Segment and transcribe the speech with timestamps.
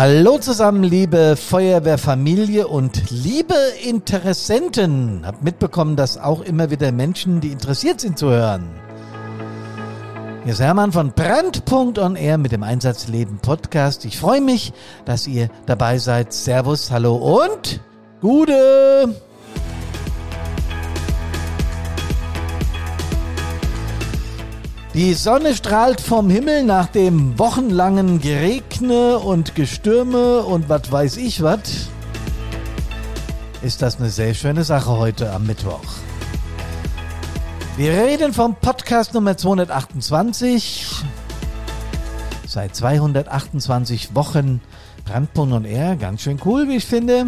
[0.00, 5.26] Hallo zusammen, liebe Feuerwehrfamilie und liebe Interessenten.
[5.26, 8.68] Habt mitbekommen, dass auch immer wieder Menschen, die interessiert sind zu hören.
[10.44, 14.04] Hier ist Hermann von Brandpunkt on Air mit dem Einsatzleben Podcast.
[14.04, 14.72] Ich freue mich,
[15.04, 16.32] dass ihr dabei seid.
[16.32, 17.80] Servus, hallo und
[18.20, 19.16] Gute!
[24.98, 31.40] Die Sonne strahlt vom Himmel nach dem wochenlangen Geregne und Gestürme und was weiß ich
[31.40, 31.88] was.
[33.62, 35.84] Ist das eine sehr schöne Sache heute am Mittwoch.
[37.76, 40.86] Wir reden vom Podcast Nummer 228.
[42.48, 44.60] Seit 228 Wochen
[45.04, 45.94] Brandpunkt und R.
[45.94, 47.24] Ganz schön cool, wie ich finde.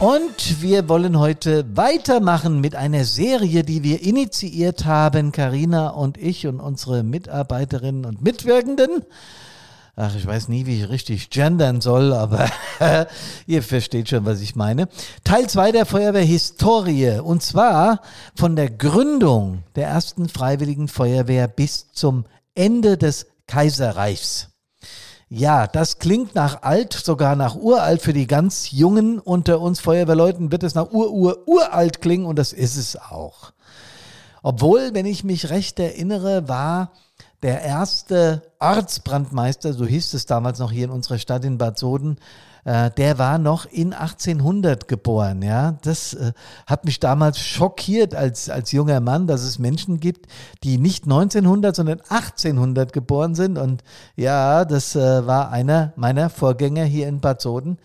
[0.00, 6.46] Und wir wollen heute weitermachen mit einer Serie, die wir initiiert haben, Karina und ich
[6.46, 9.04] und unsere Mitarbeiterinnen und Mitwirkenden.
[9.96, 12.48] Ach, ich weiß nie, wie ich richtig gendern soll, aber
[13.46, 14.88] ihr versteht schon, was ich meine.
[15.22, 18.00] Teil 2 der Feuerwehrhistorie und zwar
[18.34, 24.48] von der Gründung der ersten freiwilligen Feuerwehr bis zum Ende des Kaiserreichs.
[25.32, 28.02] Ja, das klingt nach alt, sogar nach uralt.
[28.02, 32.76] Für die ganz Jungen unter uns Feuerwehrleuten wird es nach ur-ur-uralt klingen und das ist
[32.76, 33.52] es auch.
[34.42, 36.90] Obwohl, wenn ich mich recht erinnere, war
[37.44, 42.18] der erste Ortsbrandmeister, so hieß es damals noch hier in unserer Stadt in Bad Soden,
[42.64, 45.42] äh, der war noch in 1800 geboren.
[45.42, 46.32] Ja, das äh,
[46.66, 50.26] hat mich damals schockiert als als junger Mann, dass es Menschen gibt,
[50.62, 53.58] die nicht 1900, sondern 1800 geboren sind.
[53.58, 53.82] Und
[54.16, 57.78] ja, das äh, war einer meiner Vorgänger hier in Bad Soden,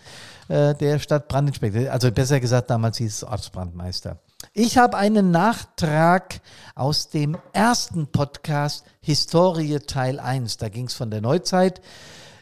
[0.48, 1.92] äh, der Stadtbrandinspektor.
[1.92, 4.20] Also besser gesagt, damals hieß es Ortsbrandmeister.
[4.54, 6.42] Ich habe einen Nachtrag
[6.76, 10.58] aus dem ersten Podcast Historie Teil 1.
[10.58, 11.82] Da ging es von der Neuzeit,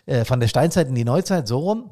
[0.05, 1.89] äh, von der Steinzeit in die Neuzeit, so rum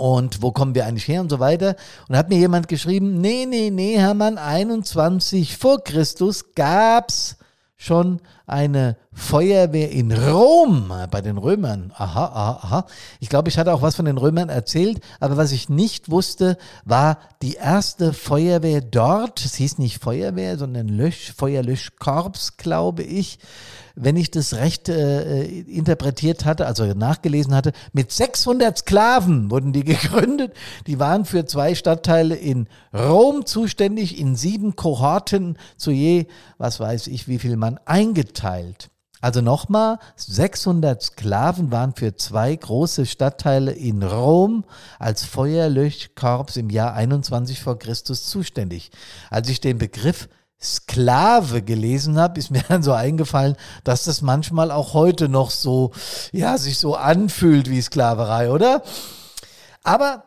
[0.00, 1.76] und wo kommen wir eigentlich her und so weiter.
[2.08, 7.36] Und hat mir jemand geschrieben, nee, nee, nee, Hermann, 21 vor Christus gab's
[7.76, 11.92] schon eine Feuerwehr in Rom bei den Römern.
[11.94, 12.86] Aha, aha, aha.
[13.20, 16.56] Ich glaube, ich hatte auch was von den Römern erzählt, aber was ich nicht wusste,
[16.84, 19.44] war die erste Feuerwehr dort.
[19.44, 23.38] Es hieß nicht Feuerwehr, sondern Lösch, Feuerlöschkorps, glaube ich
[24.02, 29.84] wenn ich das recht äh, interpretiert hatte, also nachgelesen hatte, mit 600 Sklaven wurden die
[29.84, 30.54] gegründet.
[30.86, 36.26] Die waren für zwei Stadtteile in Rom zuständig, in sieben Kohorten zu je,
[36.56, 38.90] was weiß ich, wie viel Mann eingeteilt.
[39.20, 44.64] Also nochmal, 600 Sklaven waren für zwei große Stadtteile in Rom
[44.98, 48.90] als Feuerlöschkorps im Jahr 21 vor Christus zuständig.
[49.28, 50.28] Als ich den Begriff
[50.62, 55.92] Sklave gelesen habe, ist mir dann so eingefallen, dass das manchmal auch heute noch so,
[56.32, 58.82] ja, sich so anfühlt wie Sklaverei, oder?
[59.82, 60.24] Aber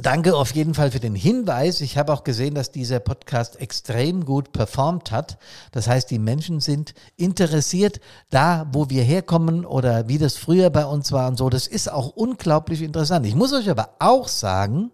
[0.00, 1.82] Danke auf jeden Fall für den Hinweis.
[1.82, 5.36] Ich habe auch gesehen, dass dieser Podcast extrem gut performt hat.
[5.70, 8.00] Das heißt, die Menschen sind interessiert
[8.30, 11.50] da, wo wir herkommen oder wie das früher bei uns war und so.
[11.50, 13.26] Das ist auch unglaublich interessant.
[13.26, 14.90] Ich muss euch aber auch sagen,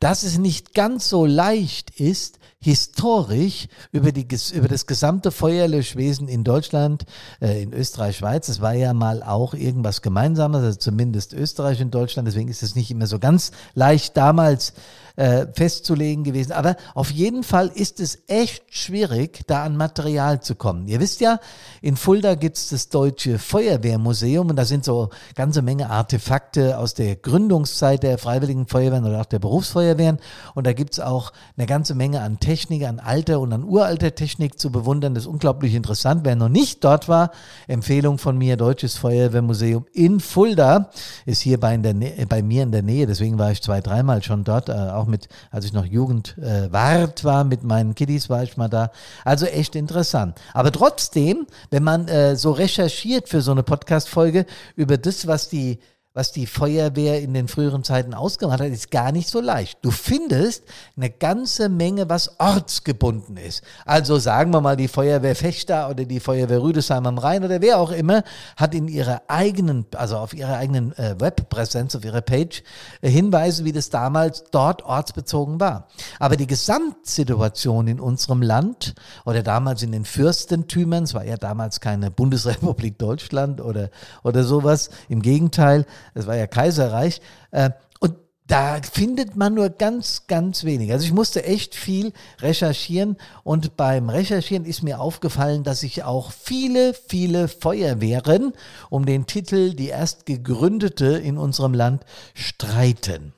[0.00, 6.44] dass es nicht ganz so leicht ist, historisch über, die, über das gesamte Feuerlöschwesen in
[6.44, 7.04] Deutschland,
[7.40, 11.92] äh, in Österreich, Schweiz, es war ja mal auch irgendwas Gemeinsames, also zumindest Österreich und
[11.92, 14.74] Deutschland, deswegen ist es nicht immer so ganz leicht damals
[15.16, 16.52] äh, festzulegen gewesen.
[16.52, 20.86] Aber auf jeden Fall ist es echt schwierig, da an Material zu kommen.
[20.88, 21.40] Ihr wisst ja,
[21.80, 27.16] in Fulda gibt's das Deutsche Feuerwehrmuseum und da sind so ganze Menge Artefakte aus der
[27.16, 30.18] Gründungszeit der Freiwilligen Feuerwehren oder auch der Berufsfeuerwehren.
[30.54, 32.51] Und da gibt's auch eine ganze Menge an Technik,
[32.86, 35.14] an alter und an uralter Technik zu bewundern.
[35.14, 36.22] Das ist unglaublich interessant.
[36.24, 37.30] Wer noch nicht dort war,
[37.66, 40.90] Empfehlung von mir, Deutsches Feuerwehrmuseum in Fulda,
[41.24, 41.94] ist hier bei, in der
[42.26, 43.06] bei mir in der Nähe.
[43.06, 47.24] Deswegen war ich zwei, dreimal schon dort, äh, auch mit, als ich noch Jugendwart äh,
[47.24, 48.90] war, mit meinen Kiddies war ich mal da.
[49.24, 50.38] Also echt interessant.
[50.52, 54.46] Aber trotzdem, wenn man äh, so recherchiert für so eine Podcast-Folge
[54.76, 55.78] über das, was die
[56.14, 59.78] was die Feuerwehr in den früheren Zeiten ausgemacht hat, ist gar nicht so leicht.
[59.82, 60.64] Du findest
[60.94, 63.62] eine ganze Menge, was ortsgebunden ist.
[63.86, 67.78] Also sagen wir mal, die Feuerwehr Fechter oder die Feuerwehr Rüdesheim am Rhein oder wer
[67.78, 68.24] auch immer,
[68.56, 72.62] hat in ihrer eigenen, also auf ihrer eigenen äh, Webpräsenz, auf ihrer Page
[73.00, 75.88] äh, Hinweise, wie das damals dort ortsbezogen war.
[76.18, 78.94] Aber die Gesamtsituation in unserem Land
[79.24, 83.88] oder damals in den Fürstentümern, es war ja damals keine Bundesrepublik Deutschland oder,
[84.22, 87.20] oder sowas, im Gegenteil, es war ja Kaiserreich.
[87.50, 87.70] Äh,
[88.00, 88.16] und
[88.46, 90.92] da findet man nur ganz, ganz wenig.
[90.92, 96.32] Also ich musste echt viel recherchieren und beim Recherchieren ist mir aufgefallen, dass sich auch
[96.32, 98.52] viele, viele Feuerwehren
[98.90, 102.04] um den Titel die erst gegründete in unserem Land
[102.34, 103.32] streiten.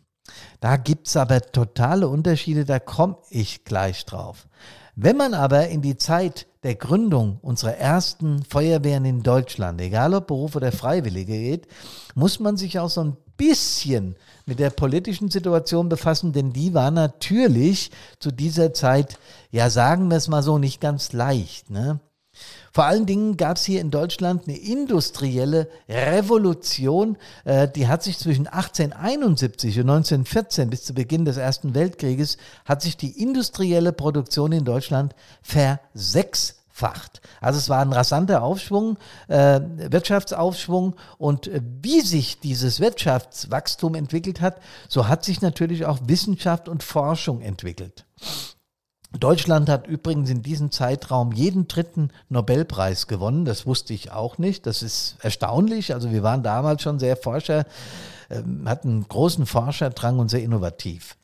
[0.60, 4.48] Da gibt's aber totale Unterschiede, da komme ich gleich drauf.
[4.96, 10.26] Wenn man aber in die Zeit der Gründung unserer ersten Feuerwehren in Deutschland, egal ob
[10.26, 11.68] Beruf oder Freiwillige geht,
[12.14, 14.16] muss man sich auch so ein bisschen
[14.46, 19.18] mit der politischen Situation befassen, denn die war natürlich zu dieser Zeit,
[19.50, 21.70] ja sagen wir es mal so, nicht ganz leicht.
[21.70, 22.00] Ne?
[22.72, 28.18] Vor allen Dingen gab es hier in Deutschland eine industrielle Revolution, äh, die hat sich
[28.18, 34.52] zwischen 1871 und 1914 bis zu Beginn des Ersten Weltkrieges, hat sich die industrielle Produktion
[34.52, 37.20] in Deutschland versechs Facht.
[37.40, 38.98] Also es war ein rasanter Aufschwung,
[39.28, 41.48] äh, Wirtschaftsaufschwung und
[41.80, 48.04] wie sich dieses Wirtschaftswachstum entwickelt hat, so hat sich natürlich auch Wissenschaft und Forschung entwickelt.
[49.20, 53.44] Deutschland hat übrigens in diesem Zeitraum jeden dritten Nobelpreis gewonnen.
[53.44, 54.66] Das wusste ich auch nicht.
[54.66, 55.94] Das ist erstaunlich.
[55.94, 57.66] Also wir waren damals schon sehr Forscher,
[58.28, 61.16] äh, hatten großen Forscherdrang und sehr innovativ.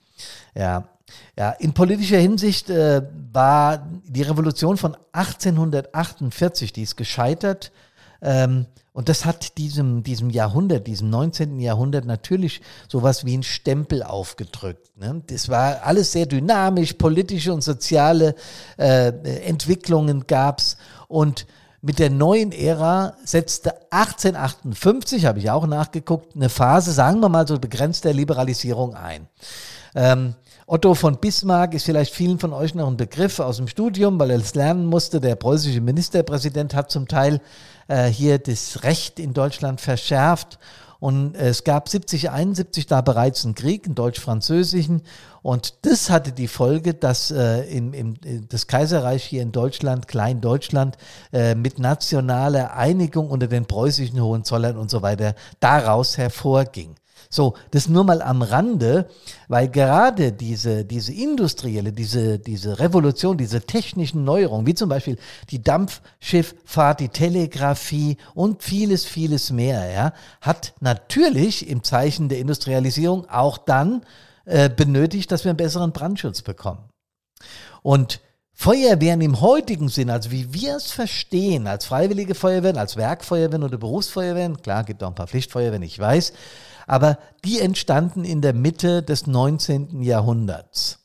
[0.54, 0.84] Ja,
[1.36, 3.02] ja, in politischer Hinsicht äh,
[3.32, 7.72] war die Revolution von 1848, die ist gescheitert.
[8.22, 11.60] Ähm, und das hat diesem, diesem Jahrhundert, diesem 19.
[11.60, 14.90] Jahrhundert natürlich sowas wie ein Stempel aufgedrückt.
[14.96, 15.22] Ne?
[15.28, 18.34] Das war alles sehr dynamisch, politische und soziale
[18.78, 19.12] äh,
[19.46, 20.76] Entwicklungen gab's
[21.06, 21.46] und
[21.82, 27.46] mit der neuen Ära setzte 1858, habe ich auch nachgeguckt, eine Phase, sagen wir mal
[27.46, 29.28] so begrenzter Liberalisierung ein.
[29.94, 30.34] Ähm,
[30.66, 34.30] Otto von Bismarck ist vielleicht vielen von euch noch ein Begriff aus dem Studium, weil
[34.30, 35.20] er es lernen musste.
[35.20, 37.40] Der preußische Ministerpräsident hat zum Teil
[37.88, 40.60] äh, hier das Recht in Deutschland verschärft.
[41.00, 45.02] Und es gab 70, 71 da bereits einen Krieg, einen deutsch-französischen.
[45.42, 50.98] Und das hatte die Folge, dass äh, in, in, das Kaiserreich hier in Deutschland, Klein-Deutschland,
[51.32, 56.94] äh, mit nationaler Einigung unter den preußischen Hohenzollern und so weiter daraus hervorging.
[57.32, 59.08] So, das nur mal am Rande,
[59.46, 65.16] weil gerade diese, diese industrielle, diese, diese Revolution, diese technischen Neuerungen, wie zum Beispiel
[65.50, 73.30] die Dampfschifffahrt, die Telegrafie und vieles, vieles mehr, ja, hat natürlich im Zeichen der Industrialisierung
[73.30, 74.02] auch dann
[74.44, 76.88] äh, benötigt, dass wir einen besseren Brandschutz bekommen.
[77.82, 78.20] Und
[78.52, 83.78] Feuerwehren im heutigen Sinn, also wie wir es verstehen, als freiwillige Feuerwehren, als Werkfeuerwehren oder
[83.78, 86.34] Berufsfeuerwehren, klar, gibt auch ein paar Pflichtfeuerwehren, ich weiß,
[86.90, 90.02] aber die entstanden in der Mitte des 19.
[90.02, 90.98] Jahrhunderts.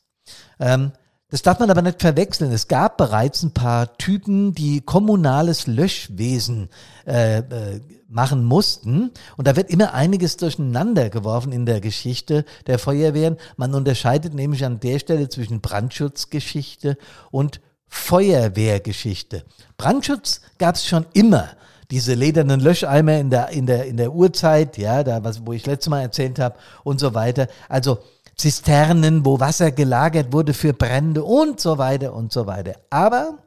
[0.58, 0.90] Ähm,
[1.30, 2.50] das darf man aber nicht verwechseln.
[2.50, 6.70] Es gab bereits ein paar Typen, die kommunales Löschwesen
[7.06, 9.12] äh, äh, machen mussten.
[9.36, 13.36] Und da wird immer einiges durcheinander geworfen in der Geschichte der Feuerwehren.
[13.56, 16.98] Man unterscheidet nämlich an der Stelle zwischen Brandschutzgeschichte
[17.30, 19.44] und Feuerwehrgeschichte.
[19.76, 21.50] Brandschutz gab es schon immer
[21.90, 25.66] diese ledernen Löscheimer in der, in der, in der Urzeit, ja, da, was, wo ich
[25.66, 27.48] letztes Mal erzählt habe und so weiter.
[27.68, 27.98] Also
[28.36, 32.74] Zisternen, wo Wasser gelagert wurde für Brände und so weiter und so weiter.
[32.90, 33.38] Aber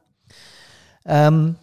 [1.06, 1.58] ähm,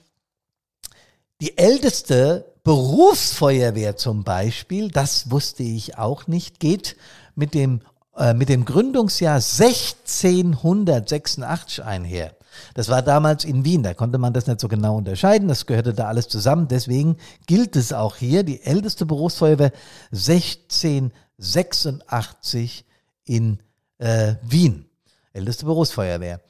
[1.41, 6.97] die älteste Berufsfeuerwehr zum Beispiel, das wusste ich auch nicht, geht
[7.35, 7.81] mit dem,
[8.17, 12.36] äh, mit dem Gründungsjahr 1686 einher.
[12.75, 15.93] Das war damals in Wien, da konnte man das nicht so genau unterscheiden, das gehörte
[15.95, 16.69] da alles zusammen.
[16.69, 19.73] Deswegen gilt es auch hier, die älteste Berufsfeuerwehr
[20.13, 22.85] 1686
[23.25, 23.59] in
[23.99, 24.87] äh, Wien.
[25.33, 26.41] Älteste Berufsfeuerwehr.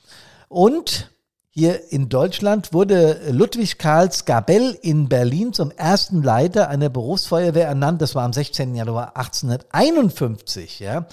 [0.48, 1.10] Und
[1.58, 8.02] hier in Deutschland wurde Ludwig Karl Skabell in Berlin zum ersten Leiter einer Berufsfeuerwehr ernannt.
[8.02, 8.75] Das war am 16.
[8.75, 10.80] Januar 1851.
[10.80, 11.06] Ja.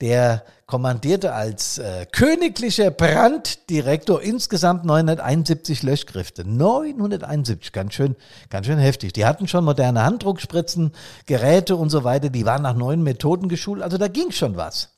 [0.00, 6.44] Der kommandierte als äh, königlicher Branddirektor insgesamt 971 Löschkräfte.
[6.48, 8.16] 971, ganz schön,
[8.50, 9.12] ganz schön heftig.
[9.12, 10.92] Die hatten schon moderne Handdruckspritzen,
[11.26, 12.30] Geräte und so weiter.
[12.30, 13.82] Die waren nach neuen Methoden geschult.
[13.82, 14.90] Also da ging schon was.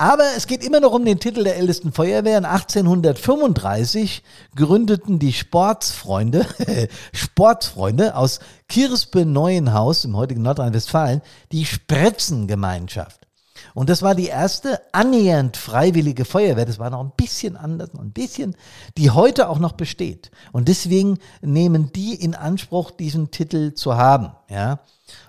[0.00, 2.38] Aber es geht immer noch um den Titel der ältesten Feuerwehr.
[2.38, 4.22] In 1835
[4.56, 6.46] gründeten die Sportsfreunde,
[7.12, 11.20] Sportsfreunde aus Kirspe-Neuenhaus im heutigen Nordrhein-Westfalen
[11.52, 13.26] die Spritzengemeinschaft.
[13.74, 16.66] Und das war die erste annähernd freiwillige Feuerwehr.
[16.66, 18.56] Das war noch ein bisschen anders, noch ein bisschen,
[18.96, 20.30] die heute auch noch besteht.
[20.52, 24.32] Und deswegen nehmen die in Anspruch, diesen Titel zu haben.
[24.48, 24.80] Ja,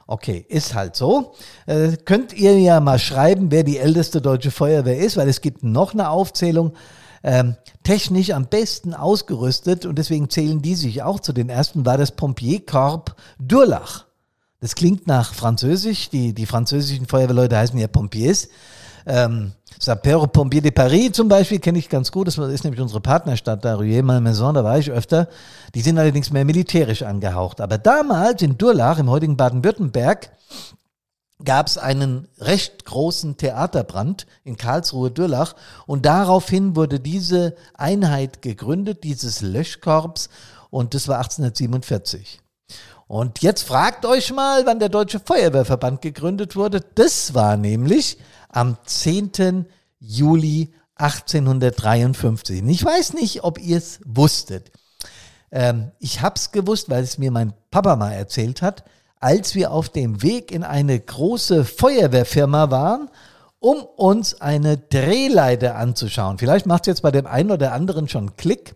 [0.08, 1.34] okay, ist halt so.
[1.66, 5.64] Äh, könnt ihr ja mal schreiben, wer die älteste deutsche Feuerwehr ist, weil es gibt
[5.64, 6.74] noch eine Aufzählung.
[7.24, 12.00] Ähm, technisch am besten ausgerüstet und deswegen zählen die sich auch zu den ersten, war
[12.00, 14.06] das Pompier Korb Durlach.
[14.62, 16.10] Das klingt nach Französisch.
[16.12, 18.48] Die, die französischen Feuerwehrleute heißen ja Pompiers.
[19.08, 22.28] Ähm, Sapeur-Pompier de Paris zum Beispiel kenne ich ganz gut.
[22.28, 25.28] Das ist nämlich unsere Partnerstadt da, Rueil-Malmaison, da war ich öfter.
[25.74, 27.60] Die sind allerdings mehr militärisch angehaucht.
[27.60, 30.30] Aber damals in Durlach, im heutigen Baden-Württemberg,
[31.44, 35.56] gab es einen recht großen Theaterbrand in Karlsruhe-Durlach
[35.88, 40.30] und daraufhin wurde diese Einheit gegründet, dieses Löschkorps
[40.70, 42.42] und das war 1847.
[43.12, 46.80] Und jetzt fragt euch mal, wann der Deutsche Feuerwehrverband gegründet wurde.
[46.96, 49.66] Das war nämlich am 10.
[50.00, 52.62] Juli 1853.
[52.62, 54.72] Und ich weiß nicht, ob ihr es wusstet.
[55.52, 58.86] Ähm, ich habe es gewusst, weil es mir mein Papa mal erzählt hat,
[59.20, 63.10] als wir auf dem Weg in eine große Feuerwehrfirma waren,
[63.60, 66.38] um uns eine Drehleiter anzuschauen.
[66.38, 68.74] Vielleicht macht es jetzt bei dem einen oder anderen schon Klick.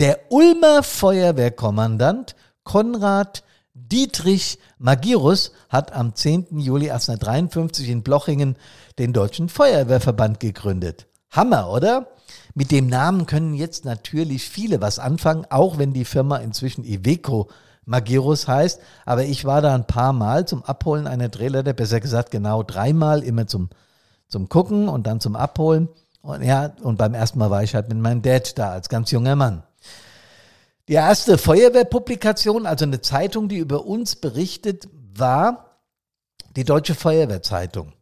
[0.00, 3.44] Der Ulmer Feuerwehrkommandant Konrad
[3.76, 6.60] Dietrich Magirus hat am 10.
[6.60, 8.56] Juli 1853 in Blochingen
[9.00, 11.08] den Deutschen Feuerwehrverband gegründet.
[11.32, 12.06] Hammer, oder?
[12.54, 17.48] Mit dem Namen können jetzt natürlich viele was anfangen, auch wenn die Firma inzwischen Iveco
[17.84, 18.80] Magirus heißt.
[19.06, 23.24] Aber ich war da ein paar Mal zum Abholen einer Drehleiter, besser gesagt genau dreimal,
[23.24, 23.70] immer zum,
[24.28, 25.88] zum Gucken und dann zum Abholen.
[26.22, 29.10] Und ja, und beim ersten Mal war ich halt mit meinem Dad da als ganz
[29.10, 29.64] junger Mann.
[30.88, 35.80] Die erste Feuerwehrpublikation, also eine Zeitung, die über uns berichtet, war
[36.56, 37.94] die Deutsche Feuerwehrzeitung.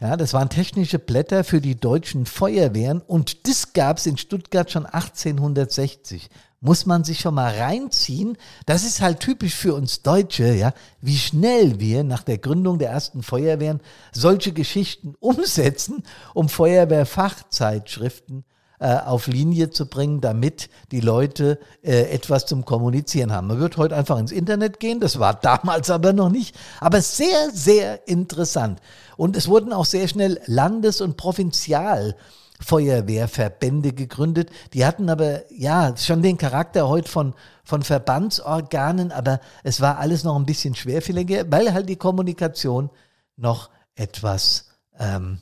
[0.00, 4.70] Ja, das waren technische Blätter für die deutschen Feuerwehren und das gab es in Stuttgart
[4.70, 6.28] schon 1860.
[6.60, 8.36] Muss man sich schon mal reinziehen.
[8.66, 12.90] Das ist halt typisch für uns Deutsche, ja, wie schnell wir nach der Gründung der
[12.90, 13.80] ersten Feuerwehren
[14.10, 16.02] solche Geschichten umsetzen,
[16.34, 18.44] um Feuerwehrfachzeitschriften
[18.78, 23.46] äh, auf Linie zu bringen, damit die Leute äh, etwas zum Kommunizieren haben.
[23.46, 27.50] Man wird heute einfach ins Internet gehen, das war damals aber noch nicht, aber sehr,
[27.52, 28.80] sehr interessant.
[29.16, 34.50] Und es wurden auch sehr schnell Landes- und Provinzialfeuerwehrverbände gegründet.
[34.74, 40.22] Die hatten aber ja schon den Charakter heute von, von Verbandsorganen, aber es war alles
[40.22, 42.90] noch ein bisschen schwerfälliger, weil halt die Kommunikation
[43.36, 44.66] noch etwas
[44.98, 45.38] ähm,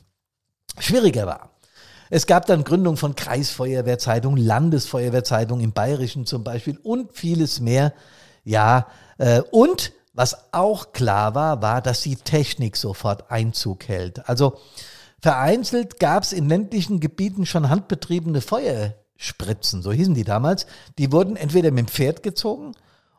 [0.79, 1.49] schwieriger war.
[2.15, 7.91] Es gab dann Gründung von Kreisfeuerwehrzeitung, Landesfeuerwehrzeitung im Bayerischen zum Beispiel und vieles mehr.
[8.45, 14.29] Ja, äh, und was auch klar war, war, dass die Technik sofort Einzug hält.
[14.29, 14.57] Also
[15.19, 20.67] vereinzelt gab es in ländlichen Gebieten schon handbetriebene Feuerspritzen, so hießen die damals.
[20.97, 22.71] Die wurden entweder mit dem Pferd gezogen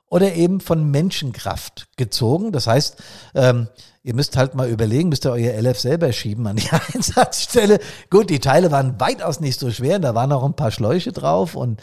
[0.09, 2.53] oder eben von Menschenkraft gezogen.
[2.53, 2.97] Das heißt,
[3.35, 3.69] ähm,
[4.03, 7.81] ihr müsst halt mal überlegen, müsst ihr euer LF selber schieben an die Einsatzstelle.
[8.11, 11.55] Gut, die Teile waren weitaus nicht so schwer, da waren auch ein paar Schläuche drauf
[11.55, 11.81] und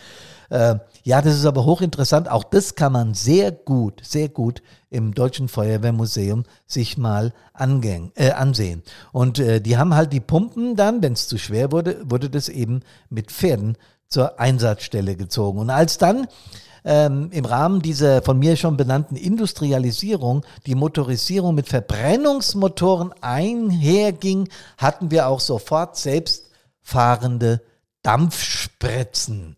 [0.50, 2.30] äh, ja, das ist aber hochinteressant.
[2.30, 8.32] Auch das kann man sehr gut, sehr gut im Deutschen Feuerwehrmuseum sich mal angäng, äh,
[8.32, 8.84] ansehen.
[9.12, 12.50] Und äh, die haben halt die Pumpen dann, wenn es zu schwer wurde, wurde das
[12.50, 13.78] eben mit Pferden
[14.08, 15.60] zur Einsatzstelle gezogen.
[15.60, 16.28] Und als dann
[16.86, 25.12] ähm, im Rahmen dieser von mir schon benannten Industrialisierung die Motorisierung mit Verbrennungsmotoren einherging, hatten
[25.12, 27.62] wir auch sofort selbstfahrende
[28.02, 29.56] Dampfspritzen.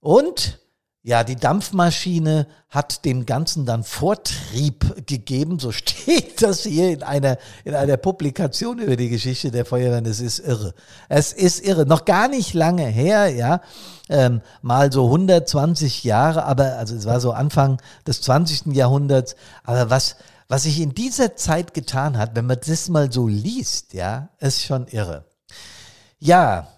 [0.00, 0.58] Und
[1.02, 5.58] ja, die Dampfmaschine hat dem Ganzen dann Vortrieb gegeben.
[5.58, 10.04] So steht das hier in einer, in einer Publikation über die Geschichte der Feuerwehren.
[10.04, 10.74] Es ist irre.
[11.08, 11.86] Es ist irre.
[11.86, 13.62] Noch gar nicht lange her, ja.
[14.10, 18.74] Ähm, mal so 120 Jahre, aber, also es war so Anfang des 20.
[18.74, 19.36] Jahrhunderts.
[19.64, 20.16] Aber was,
[20.48, 24.64] was sich in dieser Zeit getan hat, wenn man das mal so liest, ja, ist
[24.64, 25.24] schon irre.
[26.18, 26.68] Ja,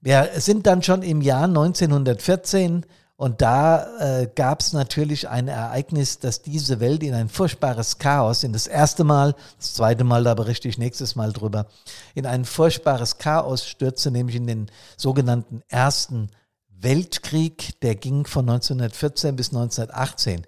[0.00, 2.86] wir sind dann schon im Jahr 1914
[3.18, 8.44] und da äh, gab es natürlich ein Ereignis, dass diese Welt in ein furchtbares Chaos,
[8.44, 11.66] in das erste Mal, das zweite Mal, da berichte ich nächstes Mal drüber,
[12.14, 16.28] in ein furchtbares Chaos stürzte, nämlich in den sogenannten Ersten
[16.68, 20.46] Weltkrieg, der ging von 1914 bis 1918.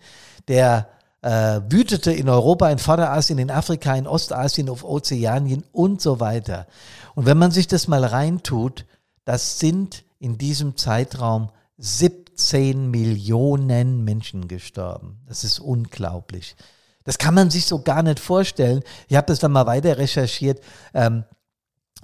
[0.49, 0.89] Der
[1.23, 6.67] äh, wütete in Europa, in Vorderasien, in Afrika, in Ostasien, auf Ozeanien und so weiter.
[7.15, 8.85] Und wenn man sich das mal reintut,
[9.25, 11.49] das sind in diesem Zeitraum
[12.39, 15.21] 17 Millionen Menschen gestorben.
[15.27, 16.57] Das ist unglaublich.
[17.05, 18.83] Das kann man sich so gar nicht vorstellen.
[19.09, 20.61] Ich habe das dann mal weiter recherchiert.
[20.95, 21.25] Ähm,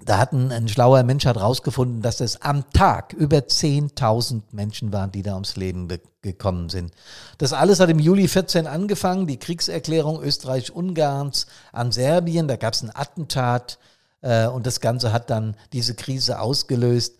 [0.04, 4.92] da hat ein, ein, schlauer Mensch hat rausgefunden, dass es am Tag über 10.000 Menschen
[4.92, 5.88] waren, die da ums Leben
[6.20, 6.92] gekommen sind.
[7.38, 12.82] Das alles hat im Juli 14 angefangen, die Kriegserklärung Österreich-Ungarns an Serbien, da gab es
[12.82, 13.78] ein Attentat
[14.20, 17.14] äh, und das Ganze hat dann diese Krise ausgelöst.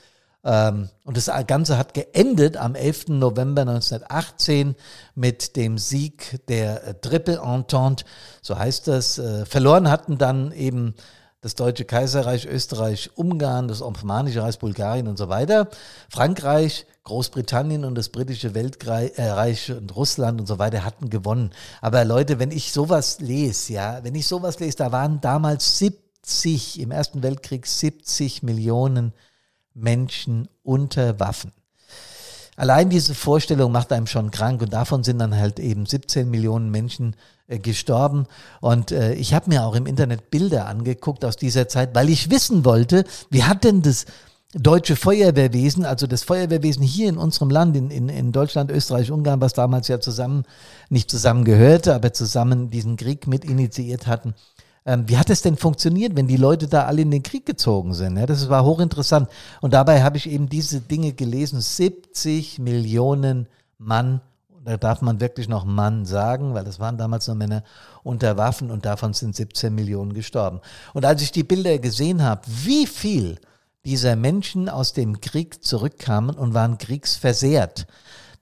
[0.45, 3.09] Ähm, und das Ganze hat geendet am 11.
[3.09, 4.75] November 1918
[5.15, 8.05] mit dem Sieg der äh, Triple Entente,
[8.43, 9.19] so heißt das.
[9.19, 10.95] Äh, verloren hatten dann eben
[11.41, 15.69] das Deutsche Kaiserreich, Österreich, Ungarn, das Osmanische Reich, Bulgarien und so weiter.
[16.09, 21.51] Frankreich, Großbritannien und das britische Weltreich und Russland und so weiter hatten gewonnen.
[21.83, 26.81] Aber Leute, wenn ich sowas lese, ja, wenn ich sowas lese, da waren damals 70,
[26.81, 29.34] im Ersten Weltkrieg 70 Millionen Menschen
[30.63, 31.53] unter Waffen.
[32.57, 36.71] Allein diese Vorstellung macht einem schon krank und davon sind dann halt eben 17 Millionen
[36.71, 37.17] Menschen
[37.49, 38.27] äh, gestorben.
[38.61, 42.31] Und äh, ich habe mir auch im Internet Bilder angeguckt aus dieser Zeit, weil ich
[42.31, 44.07] wissen wollte, wie hat denn das
[44.55, 49.41] deutsche Feuerwehrwesen, also das Feuerwehrwesen hier in unserem Land, in, in, in Deutschland, Österreich, Ungarn,
[49.41, 50.45] was damals ja zusammen,
[50.91, 54.35] nicht zusammen gehörte, aber zusammen diesen Krieg mit initiiert hatten,
[54.87, 57.95] ähm, wie hat es denn funktioniert, wenn die Leute da alle in den Krieg gezogen
[57.95, 58.17] sind?
[58.17, 59.29] Ja, das war hochinteressant.
[59.61, 61.61] Und dabei habe ich eben diese Dinge gelesen.
[61.61, 63.49] 70 Millionen
[63.79, 64.21] Mann,
[64.65, 67.65] da darf man wirklich noch Mann sagen, weil das waren damals nur Männer
[68.03, 70.61] unter Waffen und davon sind 17 Millionen gestorben.
[70.93, 73.39] Und als ich die Bilder gesehen habe, wie viel
[73.87, 77.87] dieser Menschen aus dem Krieg zurückkamen und waren kriegsversehrt,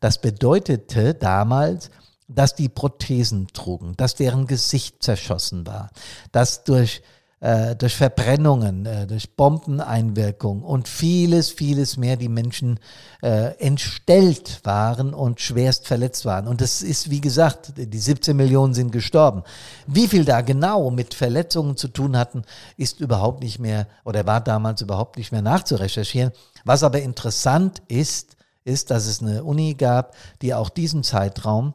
[0.00, 1.90] das bedeutete damals,
[2.34, 5.90] dass die Prothesen trugen, dass deren Gesicht zerschossen war,
[6.32, 7.02] dass durch,
[7.40, 12.78] äh, durch Verbrennungen, äh, durch Bombeneinwirkung und vieles, vieles mehr die Menschen
[13.22, 16.48] äh, entstellt waren und schwerst verletzt waren.
[16.48, 19.42] Und das ist, wie gesagt, die 17 Millionen sind gestorben.
[19.86, 22.42] Wie viel da genau mit Verletzungen zu tun hatten,
[22.76, 26.32] ist überhaupt nicht mehr oder war damals überhaupt nicht mehr nachzurecherchieren.
[26.64, 31.74] Was aber interessant ist, ist, dass es eine Uni gab, die auch diesen Zeitraum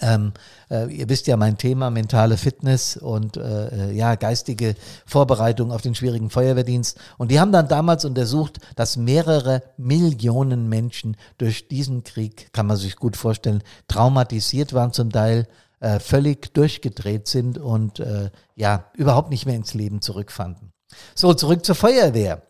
[0.00, 0.32] ähm,
[0.70, 4.76] äh, ihr wisst ja mein Thema mentale Fitness und äh, äh, ja geistige
[5.06, 11.16] Vorbereitung auf den schwierigen Feuerwehrdienst und die haben dann damals untersucht, dass mehrere Millionen Menschen
[11.38, 15.48] durch diesen Krieg, kann man sich gut vorstellen, traumatisiert waren zum Teil,
[15.80, 20.72] äh, völlig durchgedreht sind und äh, ja überhaupt nicht mehr ins Leben zurückfanden.
[21.14, 22.42] So zurück zur Feuerwehr.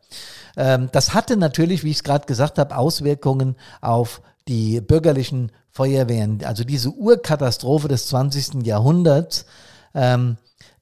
[0.56, 6.42] Ähm, das hatte natürlich, wie ich es gerade gesagt habe, Auswirkungen auf die bürgerlichen Feuerwehren,
[6.44, 8.66] also diese Urkatastrophe des 20.
[8.66, 9.46] Jahrhunderts,
[9.94, 10.36] ähm,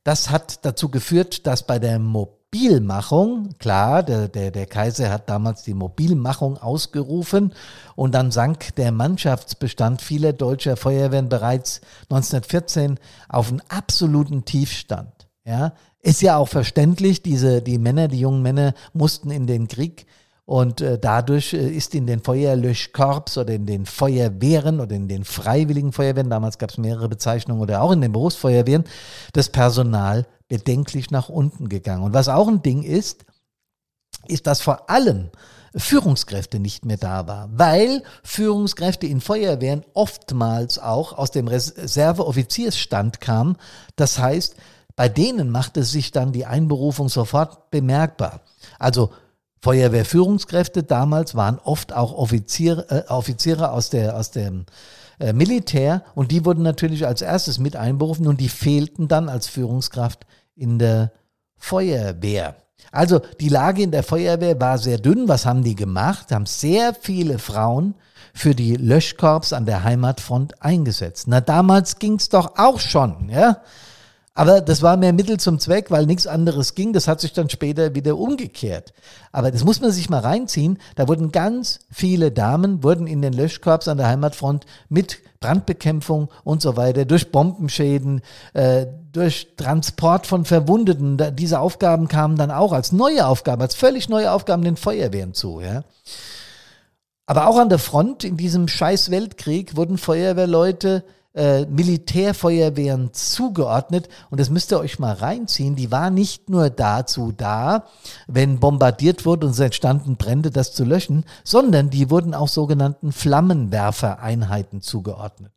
[0.05, 5.65] das hat dazu geführt, dass bei der Mobilmachung, klar, der, der, der Kaiser hat damals
[5.65, 7.53] die Mobilmachung ausgerufen
[7.97, 15.29] und dann sank der Mannschaftsbestand vieler deutscher Feuerwehren bereits 1914 auf einen absoluten Tiefstand.
[15.45, 20.07] Ja, ist ja auch verständlich, diese, die Männer, die jungen Männer mussten in den Krieg
[20.47, 25.25] und äh, dadurch äh, ist in den Feuerlöschkorps oder in den Feuerwehren oder in den
[25.25, 28.85] freiwilligen Feuerwehren, damals gab es mehrere Bezeichnungen, oder auch in den Berufsfeuerwehren,
[29.33, 32.05] das Personal bedenklich nach unten gegangen.
[32.05, 33.27] Und was auch ein Ding ist,
[34.29, 35.31] ist, dass vor allem
[35.75, 43.57] Führungskräfte nicht mehr da war, weil Führungskräfte in Feuerwehren oftmals auch aus dem Reserveoffiziersstand kamen.
[43.97, 44.55] Das heißt,
[44.95, 48.41] bei denen machte sich dann die Einberufung sofort bemerkbar.
[48.79, 49.11] Also
[49.67, 54.65] Feuerwehrführungskräfte damals waren oft auch Offizier, äh, Offiziere aus, der, aus dem
[55.19, 59.49] äh, Militär und die wurden natürlich als erstes mit einberufen und die fehlten dann als
[59.49, 60.25] Führungskraft
[60.55, 61.11] in der
[61.57, 62.55] Feuerwehr.
[62.93, 65.27] Also die Lage in der Feuerwehr war sehr dünn.
[65.27, 66.31] Was haben die gemacht?
[66.31, 67.97] Haben sehr viele Frauen
[68.33, 71.27] für die Löschkorps an der Heimatfront eingesetzt.
[71.27, 73.63] Na, damals ging's doch auch schon, ja.
[74.39, 76.93] Aber das war mehr Mittel zum Zweck, weil nichts anderes ging.
[76.93, 78.93] Das hat sich dann später wieder umgekehrt.
[79.33, 80.79] Aber das muss man sich mal reinziehen.
[80.95, 86.61] Da wurden ganz viele Damen, wurden in den Löschkorps an der Heimatfront mit Brandbekämpfung und
[86.61, 88.21] so weiter, durch Bombenschäden,
[88.53, 91.17] äh, durch Transport von Verwundeten.
[91.17, 95.33] Da, diese Aufgaben kamen dann auch als neue Aufgaben, als völlig neue Aufgaben den Feuerwehren
[95.33, 95.63] zu.
[95.63, 95.83] Ja.
[97.25, 101.05] Aber auch an der Front in diesem scheiß Weltkrieg wurden Feuerwehrleute
[101.37, 104.09] äh, Militärfeuerwehren zugeordnet.
[104.31, 105.77] Und das müsst ihr euch mal reinziehen.
[105.77, 107.85] Die war nicht nur dazu da,
[108.27, 113.13] wenn bombardiert wurde und es entstanden Brände, das zu löschen, sondern die wurden auch sogenannten
[113.13, 115.53] Flammenwerfereinheiten zugeordnet.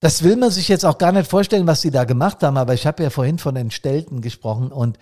[0.00, 2.74] Das will man sich jetzt auch gar nicht vorstellen, was sie da gemacht haben, aber
[2.74, 4.98] ich habe ja vorhin von Entstellten gesprochen und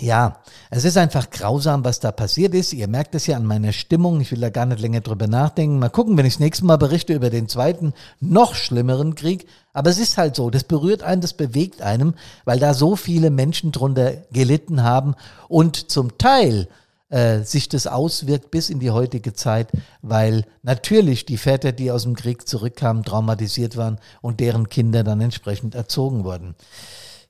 [0.00, 0.38] ja,
[0.70, 2.72] es ist einfach grausam, was da passiert ist.
[2.72, 4.20] Ihr merkt es ja an meiner Stimmung.
[4.20, 5.78] Ich will da gar nicht länger drüber nachdenken.
[5.78, 9.46] Mal gucken, wenn ich das nächste Mal berichte über den zweiten, noch schlimmeren Krieg.
[9.72, 13.30] Aber es ist halt so, das berührt einen, das bewegt einem, weil da so viele
[13.30, 15.14] Menschen drunter gelitten haben
[15.48, 16.68] und zum Teil
[17.10, 22.04] äh, sich das auswirkt bis in die heutige Zeit, weil natürlich die Väter, die aus
[22.04, 26.54] dem Krieg zurückkamen, traumatisiert waren und deren Kinder dann entsprechend erzogen wurden.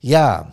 [0.01, 0.53] Ja,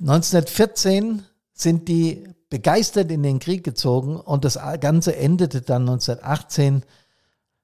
[0.00, 6.82] 1914 sind die begeistert in den Krieg gezogen und das Ganze endete dann 1918,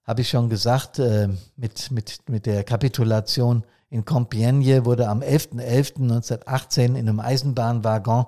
[0.04, 6.80] habe ich schon gesagt, äh, mit, mit, mit der Kapitulation in Compiègne wurde am 11.11.1918
[6.80, 8.26] in einem Eisenbahnwaggon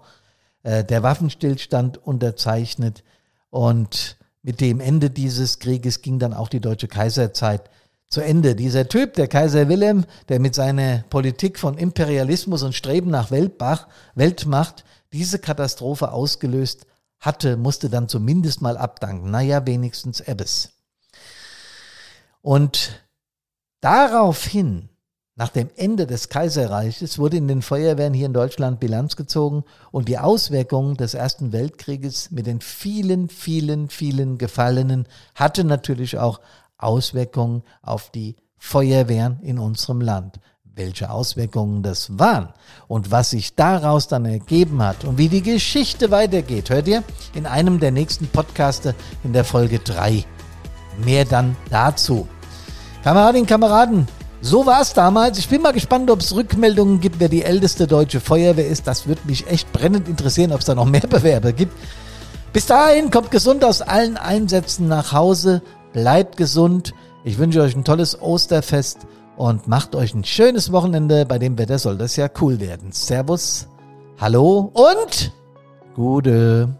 [0.62, 3.03] äh, der Waffenstillstand unterzeichnet
[3.51, 7.71] und mit dem Ende dieses Krieges ging dann auch die deutsche Kaiserzeit
[8.12, 8.55] zu Ende.
[8.55, 13.88] Dieser Typ, der Kaiser Wilhelm, der mit seiner Politik von Imperialismus und Streben nach Weltbach,
[14.14, 16.87] Weltmacht diese Katastrophe ausgelöst
[17.20, 19.31] hatte, musste dann zumindest mal abdanken.
[19.31, 20.72] Naja, wenigstens Ebbes.
[22.42, 23.03] Und
[23.81, 24.90] daraufhin
[25.35, 30.09] nach dem Ende des Kaiserreiches wurde in den Feuerwehren hier in Deutschland Bilanz gezogen und
[30.09, 36.40] die Auswirkungen des Ersten Weltkrieges mit den vielen, vielen, vielen Gefallenen hatte natürlich auch
[36.83, 40.40] Auswirkungen auf die Feuerwehren in unserem Land.
[40.75, 42.49] Welche Auswirkungen das waren
[42.88, 47.03] und was sich daraus dann ergeben hat und wie die Geschichte weitergeht, hört ihr
[47.35, 50.25] in einem der nächsten Podcaste in der Folge 3.
[51.05, 52.27] Mehr dann dazu.
[53.03, 54.07] Kameradinnen, Kameraden,
[54.45, 55.38] so war es damals.
[55.38, 58.88] Ich bin mal gespannt, ob es Rückmeldungen gibt, wer die älteste deutsche Feuerwehr ist.
[58.88, 61.73] Das würde mich echt brennend interessieren, ob es da noch mehr Bewerber gibt.
[62.53, 65.62] Bis dahin, kommt gesund aus allen Einsätzen nach Hause.
[65.92, 66.94] Bleibt gesund.
[67.24, 71.26] Ich wünsche euch ein tolles Osterfest und macht euch ein schönes Wochenende.
[71.26, 72.92] Bei dem Wetter soll das ja cool werden.
[72.92, 73.68] Servus,
[74.18, 75.33] hallo und
[75.94, 76.74] gute.